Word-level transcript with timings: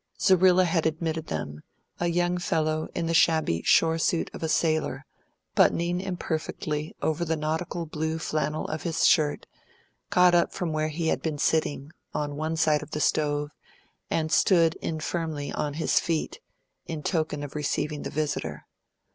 Zerrilla 0.19 0.65
had 0.65 0.87
admitted 0.87 1.27
them, 1.27 1.39
and 1.39 1.49
at 1.49 1.53
her 1.99 2.05
greeting 2.05 2.13
a 2.15 2.15
young 2.17 2.37
fellow 2.39 2.87
in 2.95 3.05
the 3.05 3.13
shabby 3.13 3.61
shore 3.61 3.99
suit 3.99 4.31
of 4.33 4.41
a 4.41 4.49
sailor, 4.49 5.05
buttoning 5.53 6.01
imperfectly 6.01 6.95
over 7.03 7.23
the 7.23 7.35
nautical 7.35 7.85
blue 7.85 8.17
flannel 8.17 8.67
of 8.69 8.81
his 8.81 9.05
shirt, 9.07 9.45
got 10.09 10.33
up 10.33 10.53
from 10.53 10.73
where 10.73 10.87
he 10.89 11.09
had 11.09 11.21
been 11.21 11.37
sitting, 11.37 11.91
on 12.15 12.35
one 12.35 12.55
side 12.55 12.81
of 12.81 12.89
the 12.89 12.99
stove, 12.99 13.51
and 14.09 14.31
stood 14.31 14.73
infirmly 14.81 15.51
on 15.51 15.75
his 15.75 15.99
feet, 15.99 16.39
in 16.87 17.03
token 17.03 17.43
of 17.43 17.53
receiving 17.53 18.01
the 18.01 18.09
visitor. 18.09 18.65